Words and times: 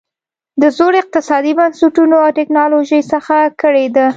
د 0.61 0.63
زړو 0.77 0.97
اقتصادي 1.01 1.53
بنسټونو 1.59 2.15
او 2.25 2.29
ټکنالوژۍ 2.39 3.01
څخه 3.11 3.35
کړېده. 3.61 4.07